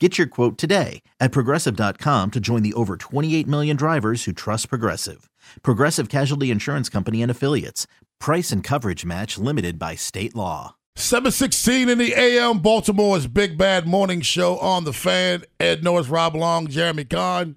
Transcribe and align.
Get 0.00 0.18
your 0.18 0.26
quote 0.26 0.58
today 0.58 1.02
at 1.20 1.30
progressive.com 1.30 2.32
to 2.32 2.40
join 2.40 2.64
the 2.64 2.74
over 2.74 2.96
28 2.96 3.46
million 3.46 3.76
drivers 3.76 4.24
who 4.24 4.32
trust 4.32 4.68
Progressive. 4.68 5.30
Progressive 5.62 6.08
Casualty 6.08 6.50
Insurance 6.50 6.88
Company 6.88 7.22
and 7.22 7.30
Affiliates. 7.30 7.86
Price 8.18 8.50
and 8.50 8.64
coverage 8.64 9.04
match 9.04 9.38
limited 9.38 9.78
by 9.78 9.94
state 9.94 10.34
law. 10.34 10.74
716 10.96 11.88
in 11.88 11.98
the 11.98 12.12
AM, 12.14 12.58
Baltimore's 12.58 13.28
Big 13.28 13.56
Bad 13.56 13.86
Morning 13.86 14.20
Show 14.20 14.58
on 14.58 14.82
the 14.82 14.92
fan. 14.92 15.44
Ed 15.60 15.84
Norris, 15.84 16.08
Rob 16.08 16.34
Long, 16.34 16.66
Jeremy 16.66 17.04
Kahn. 17.04 17.54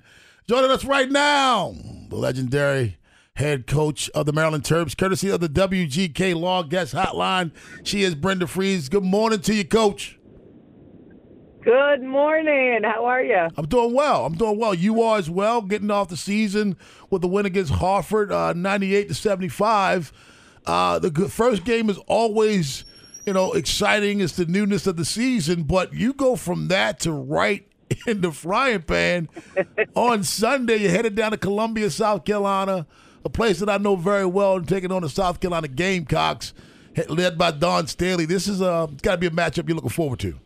Joining 0.47 0.69
us 0.71 0.85
right 0.85 1.09
now, 1.09 1.73
the 2.09 2.17
legendary 2.17 2.97
head 3.35 3.65
coach 3.65 4.09
of 4.11 4.27
the 4.27 4.33
Maryland 4.33 4.63
Terps, 4.63 4.95
courtesy 4.95 5.29
of 5.29 5.39
the 5.39 5.49
WGK 5.49 6.35
Law 6.35 6.61
Guest 6.63 6.93
Hotline. 6.93 7.51
She 7.83 8.03
is 8.03 8.13
Brenda 8.13 8.45
Frese. 8.45 8.89
Good 8.89 9.03
morning 9.03 9.41
to 9.41 9.53
you, 9.55 9.65
coach. 9.65 10.16
Good 11.67 12.01
morning. 12.01 12.83
How 12.85 13.03
are 13.03 13.21
you? 13.21 13.49
I'm 13.57 13.67
doing 13.67 13.93
well. 13.93 14.25
I'm 14.25 14.35
doing 14.35 14.57
well. 14.57 14.73
You 14.73 15.01
are 15.01 15.17
as 15.17 15.29
well, 15.29 15.61
getting 15.61 15.91
off 15.91 16.07
the 16.07 16.15
season 16.15 16.77
with 17.09 17.21
the 17.21 17.27
win 17.27 17.45
against 17.45 17.73
Harvard, 17.73 18.31
uh, 18.31 18.53
98 18.53 19.09
to 19.09 19.13
75. 19.13 20.13
Uh, 20.65 20.99
the 20.99 21.27
first 21.27 21.65
game 21.65 21.89
is 21.89 21.97
always, 22.07 22.85
you 23.25 23.33
know, 23.33 23.51
exciting. 23.51 24.21
It's 24.21 24.37
the 24.37 24.45
newness 24.45 24.87
of 24.87 24.95
the 24.95 25.03
season, 25.03 25.63
but 25.63 25.93
you 25.93 26.13
go 26.13 26.37
from 26.37 26.69
that 26.69 27.01
to 27.01 27.11
right 27.11 27.67
in 28.07 28.21
the 28.21 28.31
frying 28.31 28.83
pan. 28.83 29.27
on 29.93 30.23
Sunday, 30.23 30.77
you're 30.77 30.91
headed 30.91 31.15
down 31.15 31.31
to 31.31 31.37
Columbia, 31.37 31.89
South 31.89 32.23
Carolina, 32.23 32.87
a 33.25 33.29
place 33.29 33.59
that 33.59 33.69
I 33.69 33.75
know 33.75 33.97
very 33.97 34.25
well, 34.25 34.55
and 34.55 34.65
taking 34.65 34.93
on 34.93 35.01
the 35.01 35.09
South 35.09 35.41
Carolina 35.41 35.67
Gamecocks, 35.67 36.53
led 37.09 37.37
by 37.37 37.51
Dawn 37.51 37.87
Staley. 37.87 38.23
This 38.23 38.47
is 38.47 38.61
uh, 38.61 38.87
got 39.01 39.11
to 39.11 39.17
be 39.17 39.27
a 39.27 39.31
matchup 39.31 39.67
you're 39.67 39.75
looking 39.75 39.89
forward 39.89 40.19
to. 40.19 40.39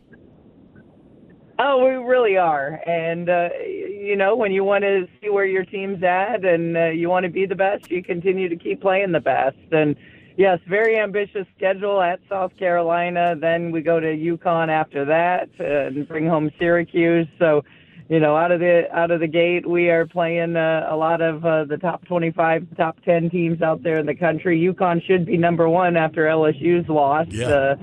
Oh, 1.64 1.84
we 1.84 1.92
really 1.92 2.36
are. 2.36 2.80
And, 2.86 3.28
uh, 3.28 3.50
you 3.64 4.16
know, 4.16 4.34
when 4.34 4.50
you 4.50 4.64
want 4.64 4.82
to 4.82 5.06
see 5.20 5.30
where 5.30 5.44
your 5.44 5.64
team's 5.64 6.02
at 6.02 6.44
and 6.44 6.76
uh, 6.76 6.86
you 6.86 7.08
want 7.08 7.24
to 7.24 7.30
be 7.30 7.46
the 7.46 7.54
best, 7.54 7.88
you 7.88 8.02
continue 8.02 8.48
to 8.48 8.56
keep 8.56 8.80
playing 8.80 9.12
the 9.12 9.20
best. 9.20 9.58
And, 9.70 9.94
yes, 10.36 10.58
very 10.68 10.98
ambitious 10.98 11.46
schedule 11.56 12.00
at 12.00 12.18
South 12.28 12.56
Carolina. 12.56 13.36
Then 13.40 13.70
we 13.70 13.80
go 13.80 14.00
to 14.00 14.08
UConn 14.08 14.70
after 14.70 15.04
that 15.04 15.50
and 15.60 16.08
bring 16.08 16.26
home 16.26 16.50
Syracuse. 16.58 17.28
So, 17.38 17.62
you 18.08 18.18
know, 18.18 18.36
out 18.36 18.50
of 18.50 18.58
the 18.58 18.82
out 18.92 19.12
of 19.12 19.20
the 19.20 19.28
gate, 19.28 19.66
we 19.66 19.88
are 19.88 20.04
playing 20.04 20.56
uh, 20.56 20.88
a 20.90 20.96
lot 20.96 21.22
of 21.22 21.44
uh, 21.46 21.64
the 21.64 21.76
top 21.76 22.04
25, 22.06 22.76
top 22.76 22.98
10 23.04 23.30
teams 23.30 23.62
out 23.62 23.82
there 23.84 24.00
in 24.00 24.06
the 24.06 24.14
country. 24.16 24.60
UConn 24.60 25.02
should 25.06 25.24
be 25.24 25.36
number 25.36 25.68
one 25.68 25.96
after 25.96 26.24
LSU's 26.24 26.88
loss 26.88 27.28
yeah. 27.30 27.46
uh, 27.46 27.74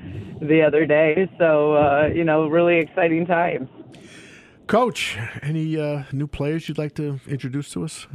the 0.42 0.62
other 0.62 0.86
day. 0.86 1.30
So, 1.40 1.74
uh, 1.74 2.10
you 2.14 2.26
know, 2.26 2.48
really 2.48 2.78
exciting 2.78 3.26
times. 3.26 3.70
Coach, 4.70 5.18
any 5.42 5.80
uh, 5.80 6.04
new 6.12 6.28
players 6.28 6.70
you'd 6.70 6.78
like 6.78 6.94
to 6.94 7.20
introduce 7.28 7.72
to 7.72 7.84
us? 7.84 8.06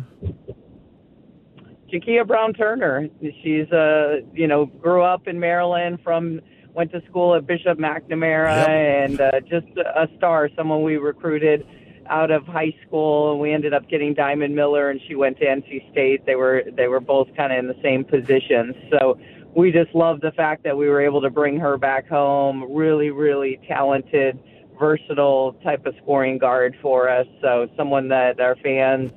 Jakia 1.93 2.25
Brown 2.25 2.55
Turner. 2.55 3.09
She's 3.43 3.69
uh, 3.73 4.21
you 4.33 4.47
know, 4.47 4.67
grew 4.67 5.03
up 5.03 5.27
in 5.27 5.41
Maryland 5.41 5.99
from 6.05 6.41
went 6.73 6.93
to 6.93 7.03
school 7.11 7.35
at 7.35 7.45
Bishop 7.45 7.77
McNamara 7.77 8.57
yep. 8.57 8.69
and 8.69 9.21
uh, 9.21 9.41
just 9.41 9.67
a 9.77 10.07
star, 10.17 10.49
someone 10.57 10.85
we 10.85 10.97
recruited 10.97 11.67
out 12.09 12.31
of 12.31 12.47
high 12.47 12.73
school, 12.87 13.33
and 13.33 13.41
we 13.41 13.53
ended 13.53 13.75
up 13.75 13.89
getting 13.89 14.15
Diamond 14.15 14.55
Miller, 14.55 14.91
and 14.91 15.01
she 15.09 15.17
went 15.17 15.37
to 15.39 15.45
NC 15.45 15.91
State. 15.91 16.25
They 16.25 16.37
were 16.37 16.63
they 16.77 16.87
were 16.87 17.01
both 17.01 17.27
kind 17.37 17.53
of 17.53 17.59
in 17.59 17.67
the 17.67 17.81
same 17.83 18.05
positions, 18.05 18.77
so 18.93 19.19
we 19.57 19.73
just 19.73 19.93
love 19.93 20.21
the 20.21 20.31
fact 20.31 20.63
that 20.63 20.77
we 20.77 20.89
were 20.89 21.01
able 21.01 21.21
to 21.23 21.31
bring 21.31 21.59
her 21.59 21.77
back 21.77 22.09
home. 22.09 22.73
Really, 22.73 23.11
really 23.11 23.59
talented, 23.67 24.39
versatile 24.79 25.55
type 25.65 25.87
of 25.87 25.95
scoring 26.03 26.39
guard 26.39 26.77
for 26.83 27.09
us. 27.09 27.27
So 27.41 27.69
someone 27.77 28.09
that 28.09 28.41
our 28.41 28.57
fans 28.57 29.11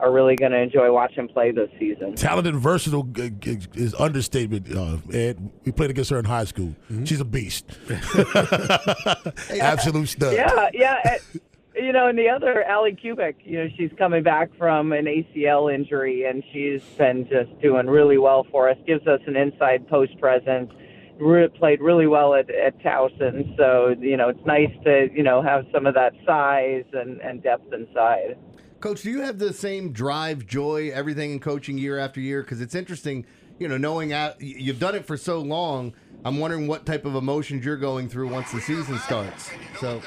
are 0.00 0.12
really 0.12 0.36
going 0.36 0.52
to 0.52 0.58
enjoy 0.58 0.92
watching 0.92 1.28
play 1.28 1.50
this 1.52 1.70
season. 1.78 2.14
Talented, 2.14 2.56
versatile 2.56 3.08
is 3.74 3.94
understatement. 3.94 4.74
Uh, 4.74 4.98
Ed, 5.12 5.50
we 5.64 5.72
played 5.72 5.90
against 5.90 6.10
her 6.10 6.18
in 6.18 6.24
high 6.24 6.44
school. 6.44 6.74
Mm-hmm. 6.90 7.04
She's 7.04 7.20
a 7.20 7.24
beast. 7.24 7.66
Absolute 9.60 10.08
stud. 10.08 10.34
Yeah, 10.34 10.70
yeah 10.72 11.18
you 11.76 11.92
know, 11.92 12.06
and 12.06 12.18
the 12.18 12.28
other, 12.28 12.62
Allie 12.64 12.96
Kubek, 13.02 13.34
you 13.44 13.58
know, 13.58 13.68
she's 13.76 13.90
coming 13.98 14.22
back 14.22 14.50
from 14.56 14.92
an 14.92 15.06
ACL 15.06 15.74
injury, 15.74 16.24
and 16.24 16.42
she's 16.52 16.82
been 16.96 17.28
just 17.28 17.60
doing 17.60 17.86
really 17.86 18.18
well 18.18 18.46
for 18.50 18.68
us. 18.70 18.76
Gives 18.86 19.06
us 19.06 19.20
an 19.26 19.36
inside 19.36 19.88
post 19.88 20.18
presence. 20.20 20.70
Re- 21.18 21.48
played 21.48 21.80
really 21.80 22.06
well 22.06 22.34
at, 22.34 22.50
at 22.50 22.78
Towson, 22.80 23.56
so 23.56 23.94
you 24.00 24.16
know, 24.16 24.28
it's 24.30 24.44
nice 24.44 24.70
to 24.84 25.08
you 25.14 25.22
know 25.22 25.42
have 25.42 25.64
some 25.72 25.86
of 25.86 25.94
that 25.94 26.12
size 26.26 26.84
and, 26.92 27.20
and 27.20 27.42
depth 27.42 27.72
inside. 27.72 28.36
Coach, 28.80 29.02
do 29.02 29.10
you 29.10 29.20
have 29.22 29.38
the 29.38 29.52
same 29.52 29.92
drive, 29.92 30.46
joy, 30.46 30.90
everything 30.92 31.32
in 31.32 31.40
coaching 31.40 31.78
year 31.78 31.98
after 31.98 32.20
year? 32.20 32.42
Because 32.42 32.60
it's 32.60 32.74
interesting, 32.74 33.24
you 33.58 33.66
know, 33.66 33.78
knowing 33.78 34.12
out, 34.12 34.40
you've 34.40 34.78
done 34.78 34.94
it 34.94 35.06
for 35.06 35.16
so 35.16 35.38
long. 35.38 35.94
I'm 36.24 36.38
wondering 36.38 36.66
what 36.66 36.84
type 36.84 37.04
of 37.04 37.14
emotions 37.14 37.64
you're 37.64 37.76
going 37.76 38.08
through 38.08 38.28
once 38.28 38.50
the 38.52 38.60
season 38.60 38.98
starts. 38.98 39.50
So 39.80 40.02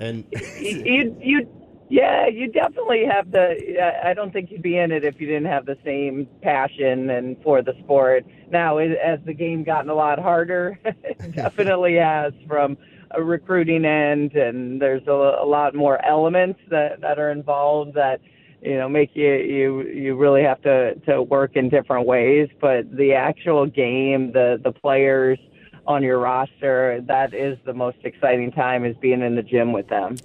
and 0.00 0.24
you 0.60 1.16
you 1.20 1.63
yeah, 1.88 2.26
you 2.26 2.50
definitely 2.50 3.04
have 3.04 3.30
the. 3.30 4.00
I 4.04 4.14
don't 4.14 4.32
think 4.32 4.50
you'd 4.50 4.62
be 4.62 4.78
in 4.78 4.90
it 4.90 5.04
if 5.04 5.20
you 5.20 5.26
didn't 5.26 5.46
have 5.46 5.66
the 5.66 5.76
same 5.84 6.26
passion 6.42 7.10
and 7.10 7.36
for 7.42 7.62
the 7.62 7.74
sport. 7.82 8.24
Now, 8.50 8.78
as 8.78 9.20
the 9.24 9.34
game 9.34 9.64
gotten 9.64 9.90
a 9.90 9.94
lot 9.94 10.18
harder, 10.18 10.78
It 11.24 11.32
definitely 11.36 11.94
has 11.94 12.32
from 12.46 12.76
a 13.10 13.22
recruiting 13.22 13.84
end, 13.84 14.34
and 14.34 14.80
there's 14.80 15.06
a, 15.06 15.38
a 15.42 15.46
lot 15.46 15.74
more 15.74 16.04
elements 16.04 16.60
that 16.70 17.00
that 17.00 17.18
are 17.18 17.30
involved 17.30 17.94
that 17.94 18.20
you 18.62 18.76
know 18.76 18.88
make 18.88 19.14
you 19.14 19.34
you 19.34 19.82
you 19.82 20.16
really 20.16 20.42
have 20.42 20.60
to 20.62 20.94
to 21.06 21.22
work 21.22 21.56
in 21.56 21.68
different 21.68 22.06
ways. 22.06 22.48
But 22.60 22.94
the 22.96 23.14
actual 23.14 23.66
game, 23.66 24.32
the 24.32 24.60
the 24.62 24.72
players 24.72 25.38
on 25.86 26.02
your 26.02 26.18
roster, 26.18 27.00
that 27.06 27.34
is 27.34 27.58
the 27.64 27.74
most 27.74 27.98
exciting 28.04 28.50
time 28.52 28.84
is 28.84 28.96
being 28.96 29.20
in 29.20 29.36
the 29.36 29.42
gym 29.42 29.72
with 29.72 29.88
them. 29.88 30.16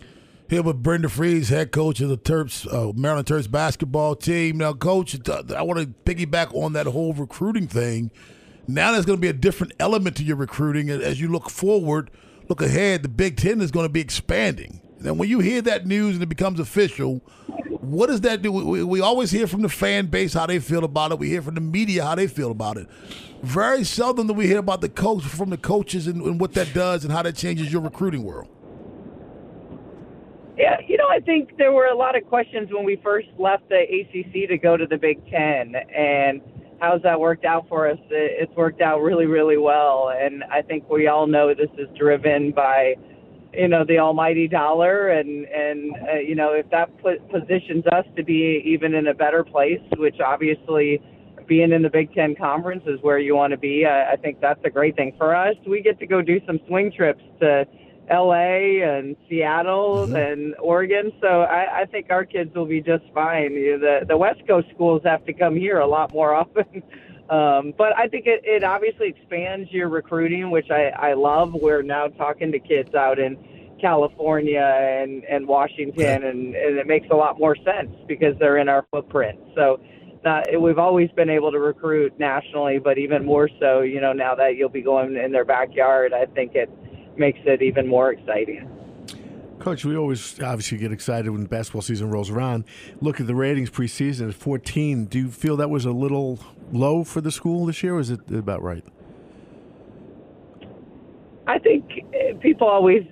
Here 0.49 0.63
with 0.63 0.81
Brenda 0.81 1.09
Frese, 1.09 1.49
head 1.49 1.71
coach 1.71 2.01
of 2.01 2.09
the 2.09 2.17
Terps, 2.17 2.65
uh, 2.73 2.91
Maryland 2.95 3.27
Terps 3.27 3.49
basketball 3.51 4.15
team. 4.15 4.57
Now, 4.57 4.73
coach, 4.73 5.15
I 5.29 5.61
want 5.61 5.79
to 5.79 5.85
piggyback 6.11 6.55
on 6.55 6.73
that 6.73 6.87
whole 6.87 7.13
recruiting 7.13 7.67
thing. 7.67 8.09
Now 8.67 8.91
there's 8.91 9.05
going 9.05 9.19
to 9.19 9.21
be 9.21 9.27
a 9.27 9.33
different 9.33 9.73
element 9.79 10.17
to 10.17 10.23
your 10.23 10.37
recruiting 10.37 10.89
as 10.89 11.21
you 11.21 11.27
look 11.27 11.51
forward, 11.51 12.09
look 12.47 12.63
ahead. 12.63 13.03
The 13.03 13.09
Big 13.09 13.37
Ten 13.37 13.61
is 13.61 13.69
going 13.69 13.85
to 13.85 13.93
be 13.93 14.01
expanding. 14.01 14.81
And 15.05 15.19
when 15.19 15.29
you 15.29 15.39
hear 15.39 15.61
that 15.61 15.85
news 15.85 16.15
and 16.15 16.23
it 16.23 16.29
becomes 16.29 16.59
official, 16.59 17.21
what 17.81 18.07
does 18.07 18.21
that 18.21 18.41
do? 18.41 18.51
We, 18.51 18.83
we, 18.83 19.01
always 19.01 19.29
hear 19.29 19.45
from 19.45 19.61
the 19.61 19.69
fan 19.69 20.07
base 20.07 20.33
how 20.33 20.47
they 20.47 20.57
feel 20.57 20.83
about 20.83 21.11
it. 21.11 21.19
We 21.19 21.29
hear 21.29 21.43
from 21.43 21.55
the 21.55 21.61
media 21.61 22.03
how 22.03 22.15
they 22.15 22.25
feel 22.25 22.49
about 22.49 22.77
it. 22.77 22.87
Very 23.43 23.83
seldom 23.83 24.25
do 24.25 24.33
we 24.33 24.47
hear 24.47 24.57
about 24.57 24.81
the 24.81 24.89
coach 24.89 25.23
from 25.23 25.51
the 25.51 25.57
coaches 25.57 26.07
and, 26.07 26.23
and 26.23 26.41
what 26.41 26.53
that 26.53 26.73
does 26.73 27.03
and 27.03 27.13
how 27.13 27.21
that 27.21 27.35
changes 27.35 27.71
your 27.71 27.83
recruiting 27.83 28.23
world. 28.23 28.47
Yeah, 30.59 30.75
you 30.85 30.97
know, 30.97 31.07
I 31.09 31.21
think 31.21 31.57
there 31.57 31.71
were 31.71 31.85
a 31.85 31.95
lot 31.95 32.17
of 32.17 32.27
questions 32.27 32.67
when 32.69 32.83
we 32.83 32.99
first 33.01 33.29
left 33.37 33.69
the 33.69 33.79
ACC 33.79 34.49
to 34.49 34.57
go 34.57 34.75
to 34.75 34.85
the 34.85 34.97
Big 34.97 35.25
Ten, 35.31 35.73
and 35.73 36.41
how's 36.81 37.01
that 37.03 37.17
worked 37.17 37.45
out 37.45 37.69
for 37.69 37.89
us? 37.89 37.97
It's 38.09 38.53
worked 38.57 38.81
out 38.81 38.99
really, 38.99 39.25
really 39.25 39.55
well, 39.55 40.11
and 40.13 40.43
I 40.43 40.61
think 40.61 40.89
we 40.89 41.07
all 41.07 41.27
know 41.27 41.53
this 41.53 41.69
is 41.77 41.87
driven 41.97 42.51
by 42.51 42.95
you 43.53 43.69
know 43.69 43.85
the 43.85 43.99
almighty 43.99 44.49
dollar 44.49 45.07
and 45.07 45.45
and 45.45 45.95
uh, 46.07 46.19
you 46.19 46.35
know 46.35 46.51
if 46.51 46.69
that 46.69 46.89
put, 47.01 47.17
positions 47.31 47.83
us 47.93 48.05
to 48.15 48.23
be 48.23 48.61
even 48.63 48.93
in 48.93 49.07
a 49.07 49.13
better 49.13 49.43
place 49.43 49.81
which 49.97 50.19
obviously 50.19 51.01
being 51.47 51.71
in 51.71 51.81
the 51.81 51.89
Big 51.89 52.13
Ten 52.13 52.35
conference 52.35 52.83
is 52.85 52.99
where 53.01 53.17
you 53.17 53.35
want 53.35 53.49
to 53.49 53.57
be 53.57 53.87
I, 53.87 54.11
I 54.11 54.15
think 54.17 54.39
that's 54.39 54.59
a 54.65 54.69
great 54.69 54.95
thing 54.95 55.15
for 55.17 55.35
us 55.35 55.55
we 55.65 55.81
get 55.81 55.99
to 55.99 56.05
go 56.05 56.21
do 56.21 56.39
some 56.45 56.59
swing 56.67 56.91
trips 56.95 57.23
to 57.39 57.65
LA 58.09 58.83
and 58.83 59.15
Seattle 59.27 60.07
mm-hmm. 60.07 60.15
and 60.15 60.55
Oregon 60.59 61.11
so 61.21 61.41
I, 61.41 61.81
I 61.81 61.85
think 61.85 62.07
our 62.09 62.25
kids 62.25 62.53
will 62.55 62.65
be 62.65 62.81
just 62.81 63.03
fine 63.13 63.53
the 63.53 64.05
the 64.07 64.17
West 64.17 64.41
Coast 64.47 64.67
schools 64.73 65.01
have 65.05 65.25
to 65.25 65.33
come 65.33 65.55
here 65.55 65.79
a 65.79 65.87
lot 65.87 66.13
more 66.13 66.33
often 66.33 66.65
um, 67.29 67.73
but 67.77 67.95
I 67.95 68.07
think 68.07 68.25
it, 68.25 68.41
it 68.43 68.63
obviously 68.63 69.07
expands 69.09 69.71
your 69.71 69.87
recruiting, 69.87 70.49
which 70.49 70.71
I, 70.71 70.87
I 70.87 71.13
love. 71.13 71.53
We're 71.53 71.83
now 71.83 72.07
talking 72.07 72.51
to 72.51 72.59
kids 72.59 72.95
out 72.95 73.19
in 73.19 73.37
California 73.79 74.59
and, 74.59 75.23
and 75.25 75.47
Washington, 75.47 76.23
and, 76.23 76.55
and 76.55 76.77
it 76.77 76.87
makes 76.87 77.07
a 77.11 77.15
lot 77.15 77.39
more 77.39 77.55
sense 77.57 77.95
because 78.07 78.35
they're 78.39 78.57
in 78.57 78.67
our 78.67 78.83
footprint. 78.89 79.39
So 79.55 79.79
uh, 80.25 80.41
we've 80.59 80.79
always 80.79 81.11
been 81.11 81.29
able 81.29 81.51
to 81.51 81.59
recruit 81.59 82.17
nationally, 82.19 82.79
but 82.79 82.97
even 82.97 83.23
more 83.25 83.47
so, 83.59 83.81
you 83.81 84.01
know, 84.01 84.11
now 84.11 84.33
that 84.33 84.55
you'll 84.55 84.69
be 84.69 84.81
going 84.81 85.15
in 85.15 85.31
their 85.31 85.45
backyard, 85.45 86.13
I 86.13 86.25
think 86.25 86.55
it 86.55 86.69
makes 87.17 87.39
it 87.45 87.61
even 87.61 87.87
more 87.87 88.11
exciting. 88.11 88.69
Coach, 89.59 89.83
we 89.83 89.97
always 89.97 90.41
obviously 90.41 90.77
get 90.77 90.93
excited 90.93 91.29
when 91.29 91.45
basketball 91.45 91.81
season 91.81 92.09
rolls 92.09 92.29
around. 92.29 92.63
Look 93.01 93.19
at 93.19 93.27
the 93.27 93.35
ratings 93.35 93.69
preseason 93.69 94.29
at 94.29 94.35
14. 94.35 95.05
Do 95.05 95.19
you 95.19 95.29
feel 95.29 95.57
that 95.57 95.69
was 95.69 95.83
a 95.83 95.91
little 95.91 96.39
low 96.71 97.03
for 97.03 97.19
the 97.19 97.31
school 97.31 97.65
this 97.65 97.83
year, 97.83 97.95
or 97.95 97.99
is 97.99 98.09
it 98.09 98.21
about 98.31 98.63
right? 98.63 98.85
I 101.45 101.59
think 101.59 101.89
eh, 102.13 102.33
people 102.39 102.67
always, 102.67 103.03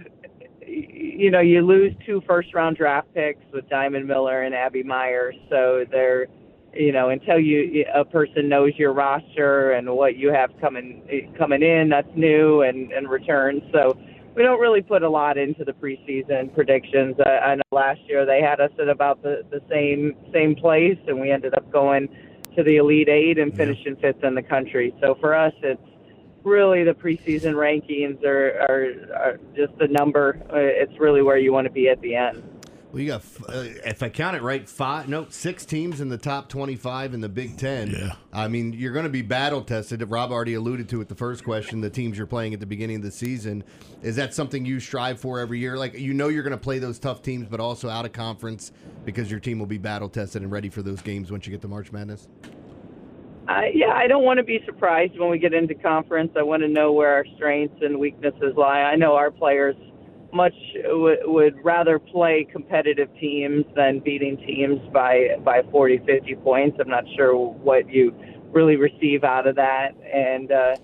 you 0.66 1.32
know, 1.32 1.42
you 1.42 1.66
lose 1.66 1.94
two 2.06 2.22
first 2.26 2.54
round 2.54 2.78
draft 2.78 3.14
picks 3.14 3.44
with 3.52 3.68
Diamond 3.68 4.08
Miller 4.08 4.44
and 4.44 4.56
Abby 4.56 4.84
Meyers, 4.84 5.36
so 5.50 5.86
they're, 5.92 6.28
you 6.78 6.92
know, 6.92 7.10
until 7.10 7.40
you 7.40 7.86
a 7.94 8.06
person 8.06 8.50
knows 8.50 8.74
your 8.78 8.94
roster 8.94 9.72
and 9.72 9.90
what 9.90 10.18
you 10.18 10.32
have 10.32 10.52
coming 10.60 11.34
coming 11.38 11.64
in, 11.64 11.90
that's 11.90 12.10
new 12.16 12.62
and 12.62 12.92
and 12.92 13.10
returns. 13.10 13.64
So 13.72 13.98
we 14.36 14.44
don't 14.44 14.60
really 14.60 14.82
put 14.82 15.02
a 15.02 15.10
lot 15.10 15.38
into 15.38 15.66
the 15.66 15.74
preseason 15.74 16.54
predictions. 16.54 17.16
I, 17.26 17.30
I 17.30 17.56
know 17.56 17.64
last 17.72 18.02
year 18.08 18.26
they 18.26 18.42
had 18.42 18.60
us 18.60 18.72
at 18.80 18.88
about 18.88 19.24
the, 19.24 19.44
the 19.50 19.62
same 19.70 20.16
same 20.32 20.56
place, 20.56 21.00
and 21.08 21.20
we 21.20 21.32
ended 21.32 21.56
up 21.56 21.72
going 21.72 22.08
to 22.56 22.64
the 22.64 22.78
Elite 22.78 23.10
Eight 23.10 23.40
and 23.40 23.56
finishing 23.56 23.96
fifth 23.96 24.24
in 24.24 24.36
the 24.36 24.44
country. 24.44 24.94
So 25.02 25.16
for 25.20 25.36
us, 25.36 25.54
it's 25.64 25.82
really 26.44 26.84
the 26.84 26.94
preseason 26.94 27.54
rankings 27.54 28.24
are, 28.24 28.62
are, 28.62 29.16
are 29.16 29.40
just 29.56 29.74
a 29.80 29.88
number. 29.88 30.40
Uh, 30.50 30.58
it's 30.58 30.98
really 31.00 31.22
where 31.22 31.38
you 31.38 31.52
want 31.52 31.66
to 31.66 31.74
be 31.74 31.90
at 31.90 32.00
the 32.02 32.16
end. 32.16 32.44
Well, 32.92 33.02
you 33.02 33.08
got, 33.08 33.22
uh, 33.50 33.66
if 33.86 34.02
I 34.02 34.08
count 34.08 34.38
it 34.38 34.42
right, 34.42 34.68
five, 34.68 35.10
no, 35.10 35.28
six 35.30 35.66
teams 35.66 36.00
in 36.00 36.08
the 36.08 36.18
top 36.18 36.48
25 36.48 37.14
in 37.14 37.20
the 37.20 37.28
Big 37.28 37.58
Ten. 37.58 37.92
Yeah. 37.92 38.14
I 38.32 38.48
mean, 38.48 38.72
you're 38.72 38.94
going 38.94 39.04
to 39.04 39.10
be 39.10 39.22
battle 39.22 39.62
tested. 39.62 40.02
Rob 40.10 40.32
already 40.32 40.54
alluded 40.54 40.88
to 40.90 41.02
it 41.02 41.10
the 41.10 41.16
first 41.16 41.44
question, 41.44 41.82
the 41.82 41.90
teams 41.90 42.18
you're 42.18 42.28
playing 42.28 42.54
at 42.54 42.62
the 42.62 42.66
beginning 42.66 42.98
of 42.98 43.02
the 43.02 43.12
season. 43.12 43.66
Is 44.02 44.16
that 44.16 44.34
something 44.34 44.66
you 44.66 44.80
strive 44.80 45.20
for 45.20 45.40
every 45.40 45.60
year? 45.60 45.78
Like, 45.78 46.00
you 46.00 46.14
know, 46.14 46.30
you're 46.30 46.44
going 46.44 46.52
to 46.52 46.58
play 46.58 46.80
those 46.80 46.98
tough 46.98 47.22
teams, 47.22 47.48
but 47.50 47.60
also 47.60 47.90
out 47.90 48.06
of 48.06 48.14
conference 48.14 48.72
because 49.04 49.30
your 49.30 49.42
team 49.42 49.60
will 49.60 49.66
be 49.66 49.78
battle 49.78 50.08
tested 50.08 50.42
and 50.42 50.50
ready 50.50 50.70
for 50.70 50.82
those 50.82 51.02
games 51.02 51.30
once 51.30 51.46
you 51.46 51.52
get 51.52 51.62
to 51.64 51.68
March 51.68 51.92
Madness? 51.92 52.30
Uh, 53.50 53.62
yeah, 53.74 53.94
I 53.94 54.08
don't 54.08 54.24
want 54.24 54.38
to 54.38 54.44
be 54.44 54.62
surprised 54.66 55.18
when 55.20 55.30
we 55.30 55.40
get 55.40 55.54
into 55.54 55.74
conference. 55.74 56.32
I 56.38 56.44
want 56.44 56.64
to 56.64 56.70
know 56.70 56.94
where 56.94 57.14
our 57.14 57.26
strengths 57.36 57.82
and 57.82 58.00
weaknesses 58.00 58.56
lie. 58.56 58.82
I 58.82 58.96
know 58.96 59.16
our 59.16 59.32
players 59.32 59.76
much 60.34 60.54
w- 60.84 61.18
would 61.26 61.64
rather 61.64 62.00
play 62.00 62.48
competitive 62.52 63.10
teams 63.20 63.66
than 63.76 64.00
beating 64.00 64.38
teams 64.38 64.80
by 64.94 65.38
by 65.44 65.62
40 65.72 66.00
50 66.06 66.36
points. 66.36 66.78
I'm 66.80 66.90
not 66.90 67.06
sure 67.16 67.36
what 67.36 67.90
you 67.90 68.16
really 68.52 68.76
receive 68.76 69.24
out 69.24 69.48
of 69.48 69.56
that. 69.56 69.90
And 70.14 70.52
uh 70.52 70.76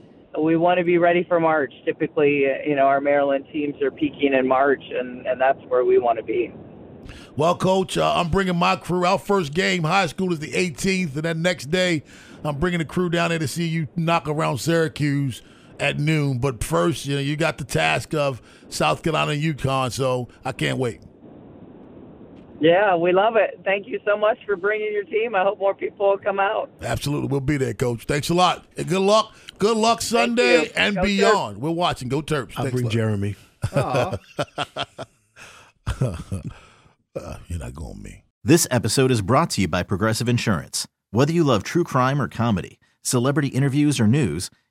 we 0.41 0.57
want 0.57 0.79
to 0.79 0.83
be 0.83 0.97
ready 0.97 1.23
for 1.27 1.39
march. 1.39 1.73
Typically 1.85 2.45
you 2.65 2.75
know 2.75 2.85
our 2.85 3.01
maryland 3.01 3.45
teams 3.51 3.81
are 3.81 3.91
peaking 3.91 4.33
in 4.33 4.47
march 4.47 4.83
and 4.91 5.25
and 5.25 5.39
that's 5.39 5.59
where 5.67 5.85
we 5.85 5.97
want 5.97 6.17
to 6.17 6.23
be. 6.23 6.53
Well 7.35 7.55
coach 7.57 7.97
uh, 7.97 8.13
i'm 8.15 8.29
bringing 8.29 8.55
my 8.55 8.75
crew. 8.75 9.05
Our 9.05 9.19
first 9.19 9.53
game 9.53 9.83
high 9.83 10.07
school 10.07 10.31
is 10.31 10.39
the 10.39 10.51
18th 10.51 11.15
and 11.15 11.23
then 11.23 11.41
next 11.41 11.69
day 11.69 12.03
i'm 12.43 12.57
bringing 12.59 12.79
the 12.79 12.85
crew 12.85 13.09
down 13.09 13.29
there 13.29 13.39
to 13.39 13.47
see 13.47 13.67
you 13.67 13.87
knock 13.95 14.27
around 14.27 14.59
syracuse 14.59 15.41
at 15.79 15.99
noon. 15.99 16.39
But 16.39 16.63
first, 16.63 17.05
you 17.05 17.15
know, 17.15 17.21
you 17.21 17.35
got 17.35 17.57
the 17.57 17.63
task 17.63 18.13
of 18.13 18.41
South 18.69 19.03
Carolina 19.03 19.31
and 19.31 19.41
UConn, 19.41 19.91
so 19.91 20.29
I 20.43 20.51
can't 20.51 20.77
wait. 20.77 21.01
Yeah, 22.59 22.95
we 22.95 23.11
love 23.11 23.35
it. 23.35 23.59
Thank 23.65 23.87
you 23.87 23.99
so 24.05 24.15
much 24.15 24.37
for 24.45 24.55
bringing 24.55 24.93
your 24.93 25.03
team. 25.03 25.35
I 25.35 25.43
hope 25.43 25.59
more 25.59 25.75
people 25.75 26.11
will 26.11 26.17
come 26.17 26.39
out. 26.39 26.69
Absolutely, 26.81 27.27
we'll 27.27 27.41
be 27.41 27.57
there, 27.57 27.73
Coach. 27.73 28.05
Thanks 28.05 28.29
a 28.29 28.33
lot. 28.33 28.65
And 28.77 28.87
good 28.87 29.01
luck. 29.01 29.35
Good 29.57 29.75
luck 29.75 30.01
Sunday 30.01 30.71
and 30.75 30.95
Go 30.95 31.03
beyond. 31.03 31.57
Terps. 31.57 31.59
We're 31.59 31.71
watching. 31.71 32.07
Go 32.07 32.21
Terps. 32.21 32.53
I'll 32.55 32.63
Thanks 32.63 32.71
bring 32.71 32.89
Jeremy. 32.89 33.35
uh, 33.73 34.17
you're 37.47 37.59
not 37.59 37.73
going 37.73 38.01
me. 38.01 38.23
This 38.43 38.67
episode 38.71 39.11
is 39.11 39.21
brought 39.21 39.49
to 39.51 39.61
you 39.61 39.67
by 39.67 39.83
Progressive 39.83 40.29
Insurance. 40.29 40.87
Whether 41.11 41.33
you 41.33 41.43
love 41.43 41.63
true 41.63 41.83
crime 41.83 42.21
or 42.21 42.27
comedy, 42.27 42.79
celebrity 43.01 43.49
interviews 43.49 43.99
or 43.99 44.07
news 44.07 44.49